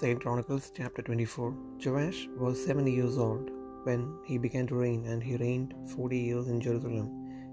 2 0.00 0.16
Chronicles 0.22 0.70
chapter 0.76 1.02
24 1.02 1.52
Joash 1.84 2.28
was 2.36 2.64
seventy 2.64 2.92
years 2.92 3.18
old 3.18 3.50
when 3.82 4.02
he 4.24 4.38
began 4.38 4.64
to 4.68 4.76
reign, 4.76 5.04
and 5.06 5.20
he 5.20 5.36
reigned 5.36 5.74
forty 5.92 6.18
years 6.18 6.46
in 6.46 6.60
Jerusalem. 6.60 7.08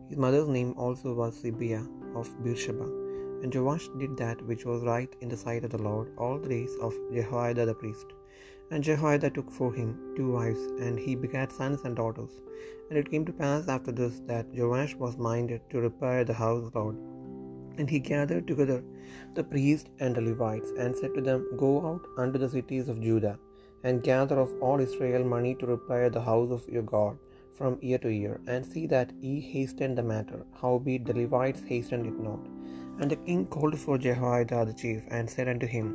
His 0.10 0.20
mother's 0.20 0.48
name 0.48 0.76
also 0.78 1.16
was 1.16 1.42
Zibiah 1.42 1.88
of 2.16 2.30
Beersheba. 2.44 2.86
And 3.42 3.56
Joash 3.56 3.88
did 3.98 4.16
that 4.18 4.46
which 4.46 4.64
was 4.64 4.84
right 4.84 5.16
in 5.22 5.30
the 5.30 5.42
sight 5.46 5.66
of 5.66 5.72
the 5.72 5.82
Lord 5.82 6.12
all 6.20 6.38
the 6.38 6.54
days 6.56 6.76
of 6.82 6.94
Jehoiada 7.16 7.66
the 7.66 7.74
priest. 7.74 8.14
And 8.70 8.84
Jehoiada 8.84 9.32
took 9.32 9.50
for 9.50 9.74
him 9.74 9.98
two 10.16 10.30
wives, 10.38 10.62
and 10.86 11.00
he 11.00 11.16
begat 11.16 11.52
sons 11.52 11.82
and 11.84 11.96
daughters. 11.96 12.42
And 12.90 13.00
it 13.00 13.10
came 13.10 13.26
to 13.26 13.40
pass 13.44 13.68
after 13.68 13.92
this 13.92 14.22
that 14.28 14.54
Joash 14.54 14.94
was 14.94 15.18
minded 15.18 15.68
to 15.72 15.86
repair 15.90 16.24
the 16.24 16.42
house 16.46 16.64
of 16.64 16.74
the 16.74 16.80
Lord 16.80 16.98
and 17.78 17.90
he 17.90 18.00
gathered 18.00 18.48
together 18.48 18.80
the 19.38 19.44
priests 19.44 19.90
and 20.00 20.16
the 20.16 20.22
Levites, 20.22 20.72
and 20.78 20.96
said 20.96 21.14
to 21.16 21.22
them, 21.28 21.42
Go 21.64 21.72
out 21.90 22.04
unto 22.24 22.40
the 22.44 22.50
cities 22.56 22.88
of 22.90 23.02
Judah, 23.08 23.38
and 23.84 24.08
gather 24.10 24.40
of 24.40 24.52
all 24.62 24.80
Israel 24.88 25.24
money 25.36 25.54
to 25.56 25.74
repair 25.76 26.10
the 26.10 26.26
house 26.32 26.52
of 26.58 26.68
your 26.76 26.88
God 26.96 27.16
from 27.58 27.78
year 27.90 28.00
to 28.06 28.12
year, 28.22 28.36
and 28.48 28.66
see 28.74 28.86
that 28.94 29.12
ye 29.26 29.34
hasten 29.54 29.94
the 29.96 30.08
matter. 30.14 30.40
Howbeit 30.62 31.06
the 31.06 31.18
Levites 31.22 31.64
hastened 31.72 32.08
it 32.12 32.20
not. 32.30 32.44
And 33.00 33.10
the 33.12 33.22
king 33.28 33.46
called 33.56 33.78
for 33.84 33.98
Jehoiada 33.98 34.60
the 34.66 34.78
chief, 34.84 35.04
and 35.16 35.30
said 35.30 35.50
unto 35.54 35.68
him, 35.78 35.88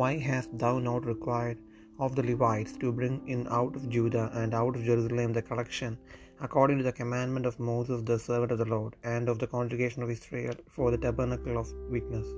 Why 0.00 0.12
hast 0.28 0.56
thou 0.62 0.74
not 0.90 1.04
required 1.14 1.58
of 2.06 2.16
the 2.16 2.26
Levites 2.30 2.76
to 2.82 2.92
bring 2.98 3.16
in 3.34 3.46
out 3.60 3.76
of 3.76 3.88
Judah 3.94 4.26
and 4.40 4.58
out 4.62 4.74
of 4.76 4.88
Jerusalem 4.90 5.32
the 5.38 5.46
collection 5.50 5.96
according 6.46 6.78
to 6.78 6.84
the 6.86 6.98
commandment 7.00 7.46
of 7.48 7.60
Moses 7.70 8.02
the 8.10 8.18
servant 8.26 8.52
of 8.52 8.60
the 8.60 8.70
Lord, 8.74 8.92
and 9.14 9.28
of 9.28 9.38
the 9.40 9.50
congregation 9.54 10.02
of 10.04 10.12
Israel 10.14 10.54
for 10.76 10.86
the 10.90 11.00
tabernacle 11.04 11.58
of 11.62 11.72
witness. 11.94 12.28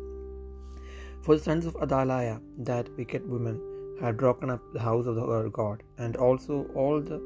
For 1.24 1.34
the 1.36 1.44
sons 1.48 1.66
of 1.66 1.76
Athaliah, 1.84 2.38
that 2.70 2.88
wicked 2.96 3.24
woman, 3.34 3.58
had 4.00 4.22
broken 4.22 4.50
up 4.54 4.62
the 4.72 4.84
house 4.88 5.06
of 5.10 5.16
the 5.18 5.28
Lord 5.32 5.48
God, 5.60 5.78
and 6.04 6.16
also 6.26 6.56
all 6.80 6.96
the 7.10 7.20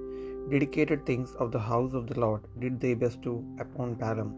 dedicated 0.54 1.00
things 1.08 1.30
of 1.42 1.50
the 1.54 1.64
house 1.72 1.94
of 2.00 2.06
the 2.10 2.18
Lord 2.24 2.42
did 2.64 2.74
they 2.82 2.94
bestow 3.04 3.36
upon 3.64 3.96
Baalim. 4.02 4.32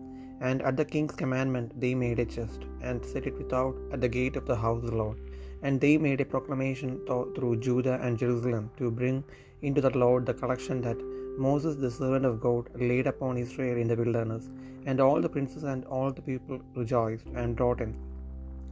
And 0.48 0.60
at 0.68 0.76
the 0.80 0.90
king's 0.92 1.16
commandment 1.22 1.72
they 1.82 1.94
made 2.04 2.20
a 2.24 2.30
chest, 2.36 2.62
and 2.88 3.08
set 3.12 3.26
it 3.30 3.38
without 3.42 3.76
at 3.94 4.02
the 4.04 4.14
gate 4.18 4.36
of 4.40 4.46
the 4.50 4.60
house 4.66 4.82
of 4.84 4.90
the 4.92 5.00
Lord. 5.04 5.18
And 5.62 5.80
they 5.80 5.94
made 6.06 6.20
a 6.20 6.24
proclamation 6.34 6.90
through 7.06 7.54
Judah 7.66 7.98
and 8.02 8.20
Jerusalem 8.22 8.70
to 8.78 8.90
bring 8.90 9.24
into 9.62 9.80
the 9.86 9.96
Lord 10.04 10.24
the 10.26 10.34
collection 10.42 10.80
that 10.86 11.00
Moses 11.46 11.76
the 11.76 11.90
servant 11.90 12.24
of 12.30 12.40
God 12.46 12.68
laid 12.90 13.06
upon 13.12 13.42
Israel 13.44 13.78
in 13.82 13.88
the 13.90 13.98
wilderness, 14.02 14.44
and 14.86 15.00
all 15.04 15.20
the 15.24 15.34
princes 15.36 15.64
and 15.72 15.84
all 15.96 16.10
the 16.18 16.26
people 16.30 16.58
rejoiced 16.80 17.28
and 17.40 17.58
brought 17.60 17.80
in, 17.86 17.92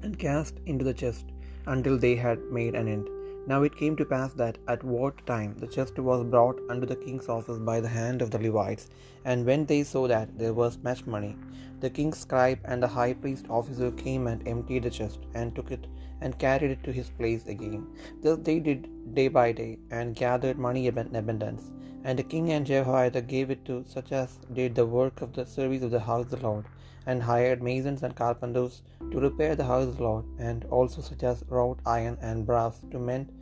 and 0.02 0.18
cast 0.26 0.56
into 0.66 0.84
the 0.88 0.98
chest 1.02 1.26
until 1.74 1.98
they 2.04 2.16
had 2.26 2.40
made 2.58 2.74
an 2.80 2.88
end. 2.96 3.08
Now 3.48 3.62
it 3.62 3.76
came 3.76 3.94
to 3.96 4.04
pass 4.04 4.32
that 4.34 4.58
at 4.66 4.82
what 4.82 5.24
time 5.24 5.54
the 5.58 5.68
chest 5.68 5.98
was 5.98 6.24
brought 6.24 6.60
unto 6.68 6.86
the 6.86 6.96
king's 6.96 7.28
office 7.28 7.58
by 7.58 7.80
the 7.80 7.88
hand 7.88 8.20
of 8.20 8.30
the 8.32 8.38
Levites, 8.38 8.88
and 9.24 9.46
when 9.46 9.66
they 9.66 9.82
saw 9.84 10.08
that 10.08 10.36
there 10.36 10.52
was 10.52 10.78
much 10.82 11.06
money, 11.06 11.36
the 11.80 11.90
king's 11.90 12.18
scribe 12.18 12.58
and 12.64 12.82
the 12.82 12.88
high 12.88 13.14
priest 13.14 13.46
officer 13.48 13.90
came 13.92 14.26
and 14.26 14.46
emptied 14.48 14.82
the 14.82 14.90
chest, 14.90 15.20
and 15.34 15.54
took 15.54 15.70
it 15.70 15.86
and 16.20 16.38
carried 16.38 16.72
it 16.72 16.82
to 16.84 16.92
his 16.98 17.10
place 17.10 17.46
again. 17.46 17.86
Thus 18.22 18.38
they 18.38 18.58
did 18.58 19.14
day 19.14 19.28
by 19.28 19.52
day, 19.52 19.78
and 19.90 20.16
gathered 20.16 20.58
money 20.58 20.86
in 20.88 21.16
abundance. 21.22 21.70
And 22.04 22.18
the 22.18 22.24
king 22.32 22.50
and 22.52 22.66
Jehoiada 22.66 23.22
gave 23.22 23.50
it 23.50 23.64
to 23.66 23.84
such 23.86 24.10
as 24.12 24.38
did 24.52 24.74
the 24.74 24.86
work 24.86 25.22
of 25.22 25.32
the 25.34 25.46
service 25.46 25.82
of 25.82 25.90
the 25.90 26.00
house 26.00 26.26
of 26.26 26.30
the 26.30 26.46
Lord, 26.48 26.64
and 27.06 27.22
hired 27.22 27.62
masons 27.62 28.02
and 28.02 28.14
carpenters 28.20 28.82
to 29.10 29.20
repair 29.20 29.54
the 29.56 29.70
house 29.72 29.86
of 29.88 29.96
the 29.98 30.02
Lord, 30.02 30.24
and 30.38 30.64
also 30.66 31.00
such 31.00 31.22
as 31.22 31.44
wrought 31.48 31.80
iron 31.86 32.18
and 32.20 32.46
brass 32.46 32.80
to 32.90 32.98
mend 32.98 33.32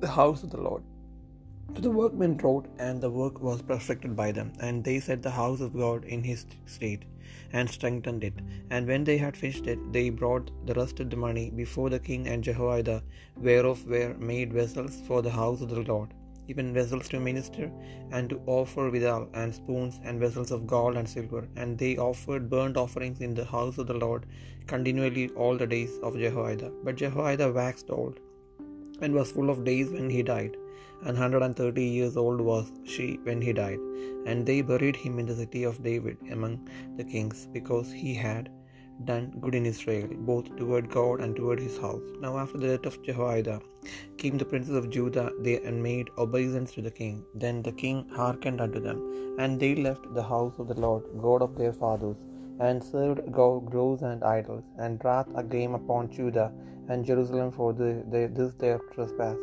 the 0.00 0.08
house 0.08 0.42
of 0.42 0.50
the 0.50 0.60
Lord. 0.68 0.82
To 1.74 1.80
the 1.80 1.90
workmen 1.90 2.36
wrought, 2.42 2.66
and 2.78 3.00
the 3.00 3.10
work 3.10 3.40
was 3.40 3.62
perfected 3.62 4.14
by 4.14 4.30
them, 4.32 4.52
and 4.60 4.84
they 4.84 4.98
set 5.00 5.22
the 5.22 5.36
house 5.42 5.60
of 5.60 5.78
God 5.84 6.04
in 6.04 6.22
his 6.22 6.46
state, 6.66 7.04
and 7.52 7.68
strengthened 7.68 8.22
it. 8.28 8.38
And 8.70 8.86
when 8.86 9.04
they 9.04 9.18
had 9.18 9.36
finished 9.36 9.66
it, 9.66 9.80
they 9.96 10.10
brought 10.10 10.52
the 10.68 10.74
rest 10.74 11.00
of 11.00 11.10
the 11.10 11.16
money 11.16 11.50
before 11.62 11.90
the 11.90 12.04
king 12.10 12.28
and 12.28 12.44
Jehoiada, 12.44 13.02
whereof 13.48 13.86
were 13.86 14.14
made 14.18 14.52
vessels 14.52 15.02
for 15.08 15.20
the 15.22 15.36
house 15.40 15.60
of 15.60 15.70
the 15.70 15.86
Lord 15.92 16.14
even 16.48 16.74
vessels 16.74 17.08
to 17.10 17.20
minister, 17.20 17.70
and 18.10 18.30
to 18.30 18.40
offer 18.46 18.90
withal, 18.90 19.28
and 19.34 19.54
spoons, 19.54 20.00
and 20.04 20.20
vessels 20.20 20.50
of 20.50 20.66
gold 20.66 20.96
and 20.96 21.08
silver. 21.08 21.48
And 21.56 21.78
they 21.78 21.96
offered 21.96 22.50
burnt 22.50 22.76
offerings 22.76 23.20
in 23.20 23.34
the 23.34 23.44
house 23.44 23.78
of 23.78 23.88
the 23.88 23.94
Lord 23.94 24.26
continually 24.66 25.28
all 25.30 25.56
the 25.56 25.66
days 25.66 25.98
of 26.02 26.18
Jehoiada. 26.18 26.70
But 26.84 26.96
Jehoiada 26.96 27.52
waxed 27.52 27.90
old, 27.90 28.20
and 29.00 29.14
was 29.14 29.32
full 29.32 29.50
of 29.50 29.64
days 29.64 29.90
when 29.90 30.10
he 30.10 30.22
died. 30.22 30.56
And 31.04 31.16
hundred 31.16 31.42
and 31.42 31.54
thirty 31.54 31.84
years 31.84 32.16
old 32.16 32.40
was 32.40 32.72
she 32.84 33.20
when 33.24 33.40
he 33.40 33.52
died. 33.52 33.78
And 34.26 34.44
they 34.44 34.62
buried 34.62 34.96
him 34.96 35.18
in 35.18 35.26
the 35.26 35.36
city 35.36 35.64
of 35.64 35.82
David 35.82 36.16
among 36.32 36.68
the 36.96 37.04
kings, 37.04 37.46
because 37.52 37.92
he 37.92 38.14
had 38.14 38.48
done 39.04 39.32
good 39.40 39.54
in 39.54 39.66
Israel, 39.66 40.08
both 40.30 40.46
toward 40.56 40.90
God 40.90 41.20
and 41.20 41.36
toward 41.36 41.60
his 41.60 41.78
house. 41.78 42.06
Now 42.20 42.38
after 42.38 42.58
the 42.58 42.70
death 42.72 42.86
of 42.90 43.02
Jehoiada 43.02 43.60
came 44.16 44.38
the 44.38 44.44
princes 44.44 44.74
of 44.74 44.90
Judah, 44.90 45.30
they 45.44 45.60
and 45.62 45.82
made 45.82 46.10
obeisance 46.18 46.72
to 46.74 46.82
the 46.82 46.90
king. 46.90 47.24
Then 47.34 47.62
the 47.62 47.72
king 47.72 48.08
hearkened 48.18 48.60
unto 48.60 48.80
them, 48.80 49.00
and 49.38 49.60
they 49.60 49.74
left 49.74 50.14
the 50.14 50.22
house 50.22 50.56
of 50.58 50.68
the 50.68 50.80
Lord, 50.86 51.04
God 51.26 51.42
of 51.42 51.56
their 51.58 51.72
fathers, 51.72 52.16
and 52.60 52.82
served 52.82 53.30
groves 53.32 54.02
and 54.02 54.24
idols, 54.24 54.64
and 54.78 55.04
wrath 55.04 55.28
came 55.50 55.74
upon 55.74 56.10
Judah 56.10 56.50
and 56.88 57.04
Jerusalem 57.04 57.52
for 57.52 57.72
the, 57.72 58.04
the, 58.12 58.22
this 58.38 58.52
their 58.54 58.78
trespass. 58.94 59.36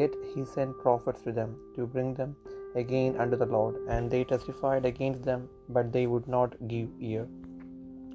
Yet 0.00 0.14
he 0.32 0.44
sent 0.44 0.78
prophets 0.78 1.22
to 1.22 1.32
them 1.32 1.56
to 1.76 1.86
bring 1.86 2.14
them 2.14 2.36
again 2.82 3.16
unto 3.22 3.36
the 3.36 3.46
Lord, 3.46 3.76
and 3.88 4.10
they 4.10 4.24
testified 4.24 4.86
against 4.86 5.22
them, 5.24 5.48
but 5.68 5.92
they 5.92 6.06
would 6.06 6.28
not 6.28 6.54
give 6.68 6.88
ear. 7.00 7.26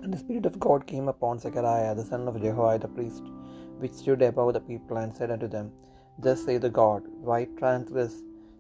And 0.02 0.14
the 0.14 0.20
Spirit 0.24 0.46
of 0.46 0.60
God 0.66 0.82
came 0.92 1.08
upon 1.12 1.40
Zechariah 1.44 1.96
the 1.96 2.06
son 2.10 2.28
of 2.30 2.42
Jehoiada 2.44 2.84
the 2.84 2.94
priest, 2.98 3.24
which 3.82 3.94
stood 4.02 4.22
above 4.22 4.54
the 4.54 4.60
people, 4.70 4.98
and 5.02 5.14
said 5.18 5.32
unto 5.36 5.48
them, 5.56 5.68
Thus 6.26 6.44
saith 6.46 6.62
the 6.66 6.70
God, 6.70 7.04
Why 7.28 7.40
transgress 7.62 8.16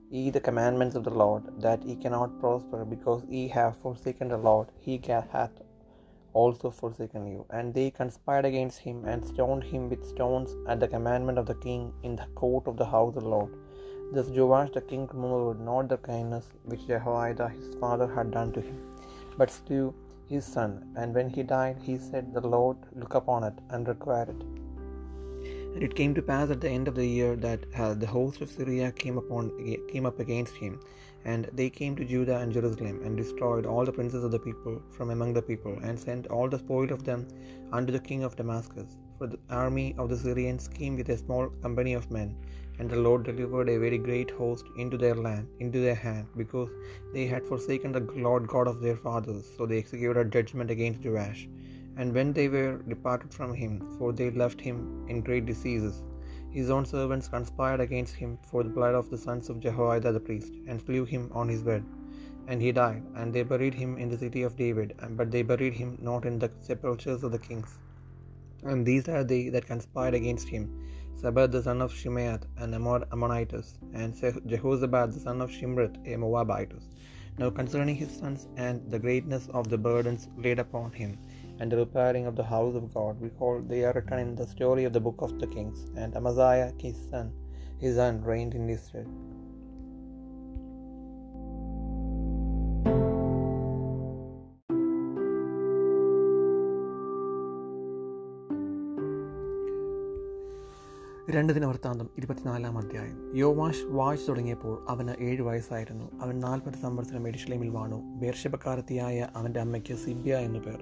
ye 0.09 0.23
the 0.29 0.45
commandments 0.47 0.95
of 0.95 1.03
the 1.07 1.17
Lord, 1.23 1.43
that 1.65 1.83
ye 1.87 1.95
cannot 1.95 2.39
prosper, 2.41 2.81
because 2.93 3.23
ye 3.35 3.43
have 3.57 3.81
forsaken 3.83 4.29
the 4.33 4.41
Lord, 4.49 4.67
he 4.85 4.95
hath 5.35 5.55
also 6.33 6.69
forsaken 6.81 7.23
you. 7.33 7.45
And 7.57 7.73
they 7.77 7.89
conspired 8.01 8.45
against 8.51 8.79
him, 8.87 9.05
and 9.05 9.29
stoned 9.31 9.63
him 9.71 9.83
with 9.91 10.09
stones 10.13 10.51
at 10.67 10.79
the 10.81 10.91
commandment 10.95 11.37
of 11.41 11.47
the 11.51 11.59
king 11.67 11.83
in 12.03 12.15
the 12.21 12.27
court 12.41 12.67
of 12.67 12.77
the 12.81 12.89
house 12.95 13.15
of 13.15 13.23
the 13.23 13.29
Lord. 13.35 13.53
Thus 14.15 14.29
Joash 14.39 14.71
the 14.71 14.81
king 14.81 15.05
remembered 15.13 15.61
not 15.69 15.87
the 15.93 16.01
kindness 16.11 16.45
which 16.71 16.87
Jehoiada 16.91 17.47
his 17.57 17.69
father 17.83 18.09
had 18.17 18.31
done 18.37 18.51
to 18.57 18.61
him, 18.69 18.79
but 19.39 19.49
slew 19.59 19.85
his 20.29 20.45
son. 20.45 20.83
And 20.95 21.13
when 21.13 21.29
he 21.29 21.43
died, 21.43 21.77
he 21.81 21.97
said, 21.97 22.33
The 22.33 22.41
Lord 22.41 22.77
look 22.95 23.15
upon 23.15 23.43
it 23.43 23.53
and 23.69 23.87
require 23.87 24.23
it. 24.23 24.41
And 25.73 25.83
it 25.83 25.95
came 25.95 26.13
to 26.15 26.21
pass 26.21 26.49
at 26.49 26.61
the 26.61 26.69
end 26.69 26.87
of 26.87 26.95
the 26.95 27.05
year 27.05 27.35
that 27.35 27.59
uh, 27.75 27.93
the 27.93 28.07
host 28.07 28.41
of 28.41 28.49
Syria 28.49 28.91
came 28.91 29.17
upon 29.17 29.51
came 29.91 30.05
up 30.05 30.19
against 30.19 30.55
him, 30.55 30.79
and 31.31 31.49
they 31.59 31.69
came 31.79 31.95
to 31.97 32.09
Judah 32.11 32.37
and 32.41 32.55
Jerusalem, 32.57 32.97
and 33.05 33.21
destroyed 33.21 33.65
all 33.71 33.85
the 33.87 33.97
princes 33.97 34.23
of 34.27 34.33
the 34.35 34.45
people 34.47 34.75
from 34.95 35.09
among 35.15 35.31
the 35.37 35.47
people, 35.49 35.75
and 35.87 36.05
sent 36.05 36.31
all 36.35 36.47
the 36.51 36.61
spoil 36.63 36.91
of 36.95 37.03
them 37.09 37.21
unto 37.77 37.93
the 37.95 38.05
king 38.09 38.23
of 38.27 38.37
Damascus. 38.41 38.89
For 39.17 39.27
the 39.31 39.39
army 39.63 39.87
of 40.01 40.07
the 40.11 40.21
Syrians 40.25 40.65
came 40.77 40.95
with 40.99 41.09
a 41.15 41.21
small 41.23 41.45
company 41.65 41.93
of 41.99 42.11
men, 42.17 42.29
and 42.79 42.89
the 42.93 43.03
Lord 43.07 43.23
delivered 43.29 43.69
a 43.71 43.79
very 43.85 43.99
great 44.07 44.31
host 44.39 44.65
into 44.83 44.97
their 45.03 45.17
land, 45.27 45.47
into 45.65 45.79
their 45.85 45.99
hand, 46.07 46.27
because 46.41 46.71
they 47.15 47.25
had 47.33 47.49
forsaken 47.51 47.91
the 47.95 48.05
Lord 48.27 48.43
God 48.53 48.67
of 48.71 48.81
their 48.85 48.99
fathers. 49.07 49.45
So 49.55 49.65
they 49.69 49.79
executed 49.83 50.35
judgment 50.37 50.69
against 50.75 51.05
Joash. 51.07 51.41
And 51.99 52.13
when 52.17 52.31
they 52.37 52.47
were 52.55 52.73
departed 52.93 53.31
from 53.37 53.51
him, 53.61 53.73
for 53.97 54.09
they 54.19 54.29
left 54.43 54.59
him 54.67 54.77
in 55.11 55.27
great 55.27 55.47
diseases, 55.51 55.95
his 56.51 56.69
own 56.69 56.85
servants 56.85 57.27
conspired 57.27 57.79
against 57.79 58.15
him 58.15 58.37
for 58.49 58.63
the 58.63 58.69
blood 58.69 58.95
of 58.95 59.09
the 59.09 59.17
sons 59.17 59.49
of 59.49 59.59
Jehoiada 59.59 60.11
the 60.11 60.19
priest, 60.19 60.53
and 60.67 60.81
slew 60.81 61.05
him 61.05 61.29
on 61.33 61.49
his 61.49 61.61
bed. 61.61 61.83
And 62.47 62.61
he 62.61 62.71
died, 62.71 63.03
and 63.15 63.33
they 63.33 63.43
buried 63.43 63.73
him 63.73 63.97
in 63.97 64.09
the 64.09 64.17
city 64.17 64.43
of 64.43 64.55
David, 64.55 64.95
but 65.11 65.31
they 65.31 65.41
buried 65.43 65.73
him 65.73 65.97
not 66.01 66.25
in 66.25 66.39
the 66.39 66.51
sepulchres 66.59 67.23
of 67.23 67.31
the 67.31 67.39
kings. 67.39 67.77
And 68.63 68.85
these 68.85 69.07
are 69.09 69.23
they 69.23 69.49
that 69.49 69.67
conspired 69.67 70.13
against 70.13 70.47
him 70.47 70.65
Zabad 71.21 71.51
the 71.51 71.63
son 71.63 71.81
of 71.81 71.91
Shimeath, 71.91 72.43
an 72.57 72.73
Ammonitess, 72.73 73.79
and 73.93 74.13
Jehozabad 74.13 75.13
the 75.13 75.19
son 75.19 75.41
of 75.41 75.49
Shimrith, 75.49 75.97
a 76.05 76.15
Moabitess. 76.15 76.83
Now 77.39 77.49
concerning 77.49 77.95
his 77.95 78.11
sons 78.11 78.47
and 78.55 78.89
the 78.91 78.99
greatness 78.99 79.47
of 79.49 79.69
the 79.69 79.77
burdens 79.77 80.27
laid 80.37 80.59
upon 80.59 80.91
him, 80.91 81.17
and 81.59 81.71
the 81.71 81.77
repairing 81.77 82.25
of 82.25 82.35
the 82.35 82.43
house 82.43 82.75
of 82.75 82.93
God, 82.93 83.19
we 83.19 83.29
call 83.29 83.61
they 83.61 83.83
are 83.83 83.93
written 83.93 84.19
in 84.19 84.35
the 84.35 84.47
story 84.47 84.83
of 84.83 84.93
the 84.93 84.99
book 84.99 85.21
of 85.21 85.39
the 85.39 85.47
kings. 85.47 85.79
And 85.95 86.15
Amaziah 86.15 86.71
his 86.77 86.97
son, 87.09 87.31
his 87.79 87.95
son 87.95 88.23
reigned 88.23 88.53
in 88.53 88.69
Israel. 88.69 89.09
രണ്ട് 101.35 101.51
ദിന 101.55 101.65
വൃത്താന്തം 101.69 102.07
ഇരുപത്തിനാലാം 102.19 102.75
അധ്യായം 102.81 103.15
യോവാഷ് 103.39 103.83
വാഴ്ച 103.89 104.21
തുടങ്ങിയപ്പോൾ 104.27 104.75
അവന് 104.87 105.13
ഏഴ് 105.21 105.41
വയസ്സായിരുന്നു 105.41 106.05
അവൻ 106.21 106.35
നാൽപ്പത് 106.39 106.77
സംവത്സരം 106.77 107.27
എഡിഷ്ലേമിൽ 107.27 107.71
വാണു 107.77 107.97
ബേർഷബക്കാരത്തിയായ 108.21 109.27
അവന്റെ 109.39 109.59
അമ്മയ്ക്ക് 109.65 109.97
സിബ്യ 110.03 110.39
എന്നു 110.47 110.61
പേർ 110.67 110.79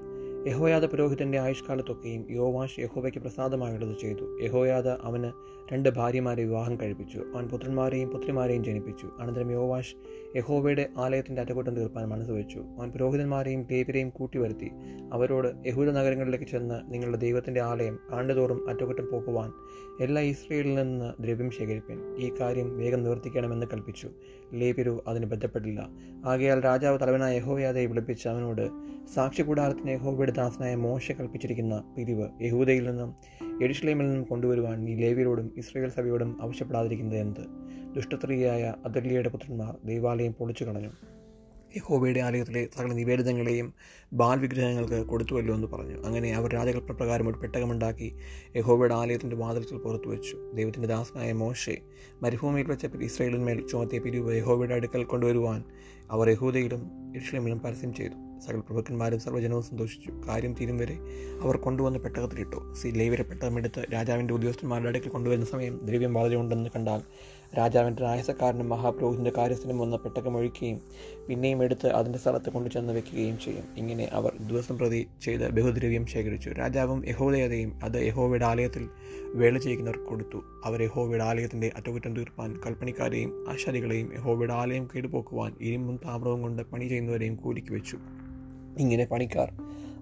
യഹോയാദ 0.48 0.86
പുരോഹിതന്റെ 0.86 1.40
ആയുഷ്കാലത്തൊക്കെയും 1.40 2.26
യോവാഷ് 2.30 2.80
യഹോവയ്ക്ക് 2.80 3.20
പ്രസാദമായുള്ളത് 3.20 4.00
ചെയ്തു. 4.00 4.42
യഹോയാദ 4.42 4.88
അവന് 4.88 5.32
രണ്ട് 5.74 5.90
ഭാര്യമാരെ 5.90 6.44
വിവാഹം 6.44 6.80
കഴിപ്പിച്ചു. 6.82 7.18
അവൻ 7.18 7.48
പുത്രന്മാരെയും 7.48 8.10
പുത്രിമാരെയും 8.10 8.64
ജനിപ്പിച്ചു. 8.64 9.10
അനന്തരം 9.20 9.52
യോവാഷ് 9.52 9.96
യഹോവയുടെ 10.36 10.90
ആലയത്തിന്റെ 10.98 11.42
അറ്റകുറ്റം 11.42 11.76
തീർപ്പാൻ 11.76 12.06
മനസ്സ് 12.06 12.32
വെച്ചു. 12.32 12.60
അവൻ 12.60 12.92
പുരോഹിതന്മാരെയും 12.92 13.68
ലേവരെയും 13.72 14.10
കൂട്ടിവരുത്തി 14.10 14.72
അവരോട് 15.14 15.68
യഹൂദ 15.68 15.88
നഗരങ്ങളിലേക്ക് 15.88 16.46
ചെന്ന് 16.46 16.94
നിങ്ങളുടെ 16.94 17.18
ദൈവത്തിന്റെ 17.18 17.62
ആലയം 17.62 18.00
ആണ്ടുതോറും 18.12 18.70
അറ്റകുറ്റം 18.70 19.08
പോക്കുവാൻ 19.12 19.52
എല്ലാ 20.02 20.22
ഇസ്രയേലിൽ 20.22 20.76
നിന്ന് 20.76 21.24
ദ്രവ്യം 21.24 21.52
ശേഖരിപ്പൻ. 21.52 22.16
ഈ 22.18 22.32
കാര്യം 22.40 22.78
വേഗം 22.78 23.04
നിവർത്തിക്കണമെന്ന് 23.04 23.66
കൽപ്പിച്ചു. 23.74 24.10
ലേബിരു 24.54 25.04
അതിന് 25.08 25.26
ബന്ധപ്പെട്ടില്ല 25.26 25.90
ആകയാൽ 26.26 26.64
രാജാവ് 26.64 27.00
തലവനായ 27.00 27.38
യഹോയാദയെ 27.38 27.86
വിളിപ്പിച്ച് 27.86 28.28
അവനോട് 28.28 28.70
സാക്ഷി 29.16 29.42
കൂടാരത്തിന് 29.42 29.90
യഹോവയുടെ 29.90 30.32
ദാസനായ 30.32 30.76
മോശ 30.76 31.12
കൽപ്പിച്ചിരിക്കുന്ന 31.12 31.94
പിരിവ് 31.98 32.30
യഹൂദയിൽ 32.42 32.88
നിന്നും 32.88 33.16
എഡിഷ്ലേമിൽ 33.64 34.06
നിന്നും 34.06 34.24
കൊണ്ടുവരുവാൻ 34.24 34.84
നീ 34.84 34.96
ലേവ്യരോടും 34.96 35.52
ഇസ്രയേൽ 35.58 35.90
സഭയോടും 35.90 36.38
ആവശ്യപ്പെടാതിരിക്കുന്നത് 36.42 37.20
എന്ത്? 37.20 37.65
ദുഷ്ടസ്ത്രീയായ 37.96 38.74
അതല്യയുടെ 38.86 39.30
പുത്രന്മാർ 39.30 39.76
ദൈവാലയം 39.86 40.34
പൊളിച്ചു 40.34 40.64
കളഞ്ഞു. 40.64 40.90
യഹോബയുടെ 41.78 42.20
ആലയത്തിലെ 42.20 42.68
സകല 42.76 42.88
നിവേദിതങ്ങളെയും 42.88 43.74
ബാൽ 44.14 44.40
വിഗ്രഹങ്ങൾക്ക് 44.40 45.08
കൊടുത്തുവല്ലോ 45.08 45.56
എന്ന് 45.56 45.68
പറഞ്ഞു. 45.68 46.06
അങ്ങനെ 46.06 46.36
അവർ 46.36 46.52
രാജകൽപ്പ 46.52 46.92
പ്രകാരം 46.92 47.28
ഒരു 47.28 47.38
പെട്ടകമുണ്ടാക്കി 47.38 48.16
യഹോബയുടെ 48.56 48.94
ആലയത്തിന്റെ 48.94 49.36
വാതിൽക്കൽ 49.36 49.78
പുറത്തു 49.78 50.10
വെച്ചു. 50.10 50.52
ദൈവത്തിന്റെ 50.56 50.88
ദാസനായ 50.88 51.34
മോശെ 51.34 51.78
മരുഭൂമിയിൽ 52.22 52.68
വെച്ച 52.68 52.86
ഇസ്രയേലിന്മേൽ 52.86 53.68
ചുമത്തിയ 53.68 54.00
പിരിവ് 54.00 54.38
യഹോബയുടെ 54.38 54.76
അടുക്കൽ 54.76 55.04
കൊണ്ടുവരുവാൻ 55.04 55.64
അവർ 56.12 56.30
യഹൂദയിലും 56.30 56.92
ഇഷ്ലമിലും 57.18 57.60
പരസ്യം 57.60 57.94
ചെയ്തു. 57.94 58.35
സകല 58.42 58.60
പ്രഭുക്കന്മാരും 58.60 59.20
സർവജനവും 59.20 59.64
സന്തോഷിച്ചു. 59.64 60.12
കാര്യം 60.28 60.54
തീരും 60.54 60.78
വരെ 60.78 60.98
അവർ 61.42 61.58
കൊണ്ടുവന്ന 61.58 61.98
പെട്ടകത്തിലിട്ടു 61.98 62.74
സി 62.74 62.88
ലേവരെ 62.88 63.24
പെട്ടകമെടുത്ത് 63.24 63.86
രാജാവിന്റെ 63.94 64.34
ഉദ്യോഗസ്ഥന്മാരുടെ 64.34 64.90
അടുക്കൽ 64.90 65.10
കൊണ്ടുവരുന്ന 65.10 65.46
സമയം 65.46 65.80
ദ്രവ്യം 65.84 66.14
വളരെ 66.14 66.36
ഉണ്ടെന്ന് 66.36 66.70
കണ്ടാൽ 66.76 67.02
രാജാവിന്റെ 67.58 68.02
രായസക്കാരനും 68.02 68.70
മഹാപ്രഭുവിന്റെ 68.70 69.32
കാര്യസ്ഥനും 69.38 69.80
വന്ന 69.80 69.96
പെട്ടകം 69.96 70.38
ഒഴിക്കുകയും 70.38 70.82
പിന്നെയും 71.30 71.64
എടുത്ത് 71.64 71.88
അതിന്റെ 71.88 72.20
സ്ഥലത്ത് 72.20 72.50
കൊണ്ടുചെന്ന് 72.50 72.94
വെക്കുകയും 72.94 73.40
ചെയ്യും. 73.40 73.64
ഇങ്ങനെ 73.78 74.06
അവർ 74.06 74.34
ദിവസം 74.48 74.78
പ്രതി 74.78 75.08
ചെയ്ത് 75.22 75.52
ബഹുദ്രവ്യം 75.52 76.06
ശേഖരിച്ചു. 76.06 76.50
രാജാവും 76.50 77.08
യഹോദയതയും 77.08 77.80
അത് 77.84 77.98
യഹോവയുടെ 77.98 78.46
ആലയത്തിൽ 78.46 78.90
വേല 79.34 79.58
ചെയ്യുന്നവർക്ക് 79.58 80.04
കൊടുത്തു. 80.04 80.44
അവർ 80.66 80.82
യഹോവയുടെ 80.82 81.24
ആലയത്തിന്റെ 81.24 81.72
അറ്റകുറ്റം 81.78 82.16
തീർപ്പാൻ 82.16 82.60
കൽപ്പണിക്കാരെയും 82.66 83.50
ആശാരികളെയും 83.50 84.14
യഹോവയുടെ 84.14 84.54
ആലയം 84.54 84.90
കേടുപോക്കുവാൻ 84.96 85.54
ഇരുമ്പും 85.62 86.00
താമ്രവും 86.06 86.42
കൊണ്ട് 86.42 86.64
പണി 86.64 86.86
ചെയ്യുന്നവരെയും 86.86 87.36
കൂലിക്ക് 87.36 87.74
വെച്ചു. 87.74 87.98
ഇങ്ങനെ 88.78 89.06
പണിക്കാർ. 89.06 89.52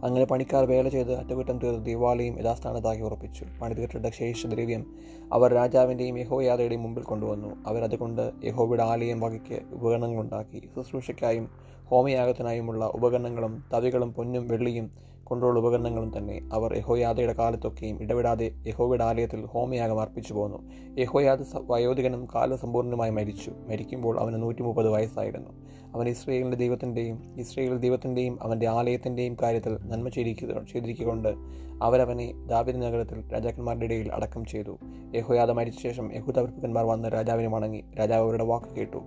അങ്ങനെ 0.03 0.25
പണിക്കാർ 0.25 0.65
വേല 0.65 0.89
ചെയ്ത് 0.89 1.13
അറ്റകുറ്റം 1.13 1.59
തീർത്ത് 1.59 1.85
ദിവാളിയും 1.85 2.39
യഥാസ്ഥാനത്താക്കി 2.39 3.01
ഉറപ്പിച്ചു. 3.01 3.45
പണി 3.61 3.73
തീർത്തിട്ട 3.73 4.05
ശേഷദ്രവ്യം 4.05 4.85
അവർ 5.33 5.53
രാജാവിന്റെയും 5.53 6.17
യഹോയാതയുടെയും 6.17 6.83
മുമ്പിൽ 6.83 7.03
കൊണ്ടുവന്നു. 7.03 7.55
അവരതുകൊണ്ട് 7.67 8.31
യഹോവയുടെ 8.43 8.83
ആലയം 8.83 9.19
വകയ്ക്ക് 9.19 9.61
ഉപകരണങ്ങളുണ്ടാക്കി. 9.73 10.69
ശുശ്രൂഷയ്ക്കായും 10.75 11.49
ഹോമയാഗത്തിനായുമുള്ള 11.85 12.85
ഉപകരണങ്ങളും 12.85 13.63
തവികളും 13.73 14.13
പൊന്നും 14.13 14.47
വെള്ളിയും 14.47 15.12
കൊണ്ടുള്ള 15.23 15.59
ഉപകരണങ്ങളും 15.59 16.17
തന്നെ 16.17 16.49
അവർ 16.53 16.77
യഹോയാദയുടെ 16.77 17.33
കാലത്തൊക്കെയും 17.33 18.03
ഇടവിടാതെ 18.03 18.51
യഹോയുടെ 18.67 19.03
ആലയത്തിൽ 19.03 19.45
ഹോമയാഗം 19.45 20.01
അർപ്പിച്ചു 20.01 20.33
പോന്നു. 20.33 20.57
യഹോയാദ 20.99 21.43
വയോധികനും 21.57 22.27
കാലസമ്പൂർണമായി 22.35 23.11
മരിച്ചു. 23.11 23.51
മരിക്കുമ്പോൾ 23.67 24.19
അവന് 24.19 24.41
നൂറ്റി 24.41 24.61
മുപ്പത് 24.61 24.89
വയസ്സായിരുന്നു. 24.89 25.49
അവൻ 25.95 26.09
ഇസ്രയേലിന്റെ 26.09 26.57
ദൈവത്തിന്റെയും 26.57 27.35
ഇസ്രയേൽ 27.37 27.77
ദൈവത്തിന്റെയും 27.77 28.43
അവന്റെ 28.43 28.67
ആലയത്തിന്റെയും 28.67 29.37
കാര്യത്തിൽ 29.41 29.77
നന്മ 29.85 30.09
ചെയ്തിരിക്കുക 30.09 30.65
ചെയ്തിരിക്കൊണ്ട് 30.73 31.33
അവരവനെ 31.81 32.33
ദാവിദ് 32.45 32.81
നഗരത്തിൽ 32.81 33.33
രാജാക്കന്മാരുടെ 33.33 33.85
ഇടയിൽ 33.85 34.13
അടക്കം 34.13 34.45
ചെയ്തു. 34.45 34.77
യഹോയാദ 35.15 35.51
മരിച്ച 35.51 35.83
ശേഷം 35.83 36.15
യഹൂദ 36.15 36.39
പ്രഭുക്കന്മാർ 36.39 36.85
വന്ന് 36.85 37.09
രാജാവിനെ 37.09 37.49
വണങ്ങി. 37.49 37.83
രാജാവ് 37.99 38.23
അവരുടെ 38.23 38.43
വാക്ക് 38.43 38.75
കേട്ടു. 38.75 38.97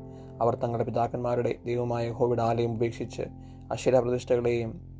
അവർ 0.40 0.54
തങ്ങളുടെ 0.54 0.84
പിതാക്കന്മാരുടെ 0.84 1.54
ദൈവമായ 1.66 2.08
യഹോയുടെ 2.08 2.42
ആലയം 2.42 2.72
ഉപേക്ഷിച്ച് 2.72 3.22
അശ്വര 3.72 3.98
പ്രതിഷ്ഠകളെയും 3.98 4.95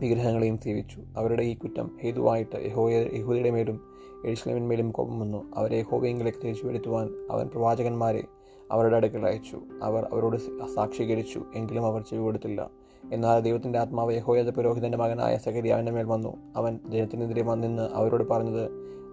വിഗ്രഹങ്ങളെയും 0.00 0.58
സേവിച്ചു. 0.58 1.02
അവരുടെ 1.16 1.42
ഈ 1.42 1.56
കുറ്റം 1.56 1.90
ഹേതുവായിട്ട് 2.02 2.56
യഹോയ 2.56 3.06
യഹൂദയുടെ 3.12 3.50
മേലും 3.50 3.80
എഴുസ്ലമിന്മേലും 4.26 4.90
കോപം 4.90 5.20
വന്നു. 5.20 5.44
അവരെ 5.54 5.76
യഹോബയെങ്കിലേക്ക് 5.76 6.38
തിരിച്ചു 6.38 6.66
വരുത്തുവാൻ 6.66 7.08
അവൻ 7.30 7.46
പ്രവാചകന്മാരെ 7.46 8.24
അവരുടെ 8.72 8.96
അടുക്കൽ 8.96 9.26
അയച്ചു. 9.26 9.60
അവർ 9.82 10.08
അവരോട് 10.12 10.36
സാക്ഷീകരിച്ചു 10.74 11.42
എങ്കിലും 11.54 11.86
അവർ 11.86 12.02
ചെവി 12.02 12.22
കൊടുത്തില്ല. 12.22 12.70
എന്നാൽ 13.12 13.40
ദൈവത്തിന്റെ 13.40 13.78
ആത്മാവ് 13.78 14.12
യഹോയത 14.12 14.50
പുരോഹിതന്റെ 14.50 14.98
മകനായ 14.98 15.36
സകരിയാവിന്റെ 15.36 15.92
മേൽ 15.92 16.04
വന്നു. 16.04 16.36
അവൻ 16.56 16.78
ജനത്തിനെതിരെ 16.88 17.42
വന്നിന്ന് 17.42 17.82
അവരോട് 17.82 18.24
പറഞ്ഞത് 18.24 18.70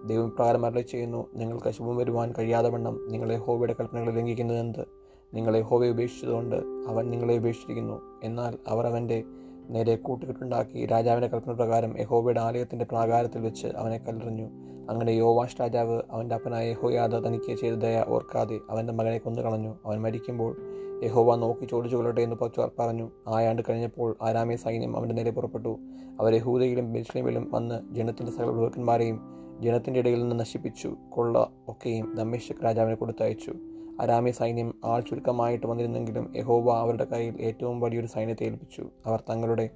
ദൈവം 0.08 0.30
പ്രകാരം 0.30 0.66
അരളി 0.66 0.80
ചെയ്യുന്നു 0.80 1.26
നിങ്ങൾക്ക് 1.34 1.70
ശുഭം 1.70 1.96
വരുവാൻ 1.96 2.34
കഴിയാതെ 2.38 2.68
വണ്ണം 2.68 3.08
നിങ്ങൾ 3.08 3.32
യഹോബയുടെ 3.32 3.74
കൽപ്പനകൾ 3.80 4.14
ലംഘിക്കുന്നതെന്ത്? 4.14 4.86
നിങ്ങൾ 5.34 5.56
യഹോവയെ 5.56 5.90
ഉപേക്ഷിച്ചതുകൊണ്ട് 5.90 6.56
അവൻ 6.88 7.10
നിങ്ങളെ 7.10 7.36
ഉപേക്ഷിച്ചിരിക്കുന്നു. 7.36 8.00
എന്നാൽ 8.24 8.58
അവർ 8.68 8.86
അവന്റെ 8.86 9.24
നേരെ 9.70 9.96
കൂട്ടുകെട്ടുണ്ടാക്കി 9.96 10.86
രാജാവിന്റെ 10.86 11.28
കൽപ്പന 11.28 11.52
പ്രകാരം 11.52 12.00
യഹോബയുടെ 12.00 12.40
ആലയത്തിന്റെ 12.40 12.84
പ്രാകാരത്തിൽ 12.84 13.40
വെച്ച് 13.40 13.66
അവനെ 13.66 13.98
കല്ലെറിഞ്ഞു. 13.98 14.48
അങ്ങനെ 14.90 15.10
യോവാഷ് 15.10 15.60
രാജാവ് 15.60 16.02
അവന്റെ 16.10 16.34
അപ്പനായ 16.34 16.70
യഹോയാദ 16.70 17.14
തനിക്ക് 17.14 17.54
ചെയ്ത 17.56 17.74
ദയ 17.74 18.04
ഓർക്കാതെ 18.08 18.58
അവന്റെ 18.70 18.92
മകനെ 18.92 19.18
കൊന്നു 19.18 19.42
കളഞ്ഞു 19.42 19.76
അവൻ 19.86 20.02
മരിക്കുമ്പോൾ 20.02 20.56
യഹോവ 21.04 21.36
നോക്കി 21.36 21.64
ചോദിച്ചു 21.64 21.96
കൊള്ളട്ടെ 21.96 22.20
എന്ന് 22.20 22.36
പച്ചുവാർ 22.36 22.70
പറഞ്ഞു. 22.78 23.10
ആയാണ്ട് 23.28 23.62
കഴിഞ്ഞപ്പോൾ 23.68 24.16
ആരാമേ 24.22 24.56
സൈന്യം 24.56 24.96
അവന്റെ 24.96 25.14
നേരെ 25.14 25.30
പുറപ്പെട്ടു. 25.30 25.78
അവർ 26.20 26.34
യഹൂദയിലും 26.34 26.92
ബെസ്ലിമിലും 26.92 27.50
വന്ന് 27.52 27.94
ജനത്തിന്റെ 27.94 28.32
സകല 28.32 28.44
പ്രഭുക്കന്മാരെയും 28.44 29.20
ജനത്തിന്റെ 29.60 30.00
ഇടയിൽ 30.00 30.22
നിന്ന് 30.22 30.40
നശിപ്പിച്ചു 30.40 30.96
കൊള്ള 31.10 31.50
ഒക്കെയും 31.68 32.14
ദമ്മേശക് 32.14 32.64
രാജാവിനെ 32.64 32.94
കൊടുത്തയച്ചു. 32.94 33.54
അരാമി 34.00 34.30
സൈന്യം 34.30 34.74
ആൾ 34.84 35.00
ചുരുക്കമായിട്ട് 35.00 35.66
വന്നിരുന്നെങ്കിലും 35.66 36.36
യഹോവ 36.36 36.70
അവരുടെ 36.70 37.04
കയ്യിൽ 37.04 37.42
ഏറ്റവും 37.42 37.80
വലിയൊരു 37.80 38.06
സൈന്യത്തെ 38.06 38.44
ഏൽപ്പിച്ചു. 38.44 38.88
അവർ 39.06 39.22
തങ്ങളുടെ 39.30 39.70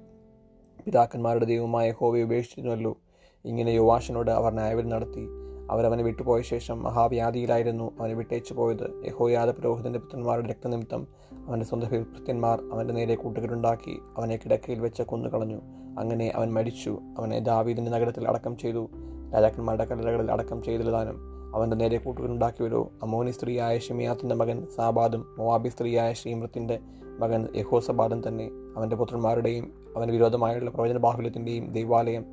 പിതാക്കന്മാരുടെ 0.85 1.45
ദൈവമായ 1.45 1.89
യഹോവയെ 1.89 2.23
ഉപേക്ഷിച്ചിരുന്നല്ലോ. 2.23 2.97
ഇങ്ങനെ 3.45 3.71
യുവാഷിനോട് 3.71 4.31
അവർ 4.31 4.53
ന്യായവിധി 4.53 4.87
നടത്തി. 4.87 5.27
അവരവനെ 5.71 6.03
വിട്ടുപോയ 6.03 6.41
ശേഷം 6.41 6.83
മഹാവ്യാധിയിലായിരുന്നു 6.83 7.91
അവനെ 7.99 8.13
വിട്ടേച്ചു 8.13 8.53
പോയത്. 8.53 9.05
യഹോയാദ 9.05 9.49
പുരോഹിതന്റെ 9.49 9.99
പുത്രന്മാരുടെ 9.99 10.49
രക്തനിമിത്തം 10.49 11.07
അവന്റെ 11.47 11.65
സ്വന്തം 11.65 11.87
ഭൃത്യന്മാർ 11.87 12.63
അവന്റെ 12.73 12.93
നേരെ 12.93 13.15
കൂട്ടുകെട്ടുണ്ടാക്കി 13.15 13.99
അവനെ 14.17 14.35
കിടക്കയിൽ 14.35 14.79
വെച്ച് 14.79 15.03
കൊന്നുകളഞ്ഞു. 15.03 15.57
അങ്ങനെ 15.99 16.31
അവൻ 16.35 16.53
മരിച്ചു. 16.53 16.99
അവനെ 17.17 17.39
ദാവീദിന്റെ 17.39 17.91
നഗരത്തിൽ 17.91 18.27
അടക്കം 18.27 18.57
ചെയ്തു. 18.57 18.89
രാജാക്കന്മാരുടെ 19.33 19.85
കല്ലറകളിൽ 19.85 20.31
അടക്കം 20.31 20.63
ചെയ്തിരുതാനും 20.63 21.32
അവന്റെ 21.53 21.75
നേരെ 21.75 21.97
കൂട്ടുകെട്ടുണ്ടാക്കിയവരോ 21.97 22.91
അമോനി 23.03 23.31
സ്ത്രീയായ 23.31 23.77
ഷിമിയാത്തിന്റെ 23.77 24.35
മകൻ 24.35 24.67
സാബാദും 24.75 25.35
മൊവാബി 25.37 25.69
സ്ത്രീയായ 25.69 26.13
ശ്രീമൃത്തിന്റെ 26.13 26.79
മകൻ 27.19 27.47
യഹോസബാദും 27.55 28.27
തന്നെ 28.27 28.49
അവന്റെ 28.77 28.95
പുത്രന്മാരുടെയും 28.95 29.83
അവന് 29.97 30.11
വിരോധമായുള്ള 30.11 30.69
പ്രവചന 30.69 30.97
ബാഹുല്യത്തിന്റെയും 30.97 31.73
ദൈവാലയം 31.73 32.25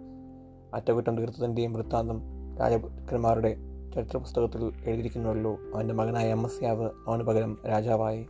അറ്റകുറ്റം 0.75 1.17
തീർത്തതിന്റെയും 1.17 1.73
വൃത്താന്തം 1.73 2.23
രാജപുത്രന്മാരുടെ 2.61 3.57
ചരിത്ര 3.95 4.17
പുസ്തകത്തിൽ 4.17 4.65
എഴുതിയിരിക്കുന്നുവല്ലോ. 4.65 5.57
അവന്റെ 5.75 5.95
മകനായ 5.95 6.33
അമ്മസ്യാവ് 6.33 6.91
അവന് 7.07 7.23
പകരം 7.23 7.59
രാജാവായി. 7.69 8.27